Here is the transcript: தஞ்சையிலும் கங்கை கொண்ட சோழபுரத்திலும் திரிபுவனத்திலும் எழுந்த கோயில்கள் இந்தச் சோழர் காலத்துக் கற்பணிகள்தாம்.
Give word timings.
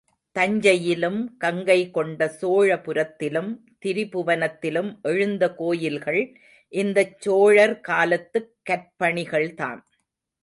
தஞ்சையிலும் 0.35 1.37
கங்கை 1.37 1.91
கொண்ட 1.91 2.25
சோழபுரத்திலும் 2.41 3.51
திரிபுவனத்திலும் 3.85 4.99
எழுந்த 5.01 5.53
கோயில்கள் 5.53 6.21
இந்தச் 6.73 7.21
சோழர் 7.21 7.79
காலத்துக் 7.81 8.51
கற்பணிகள்தாம். 8.69 9.83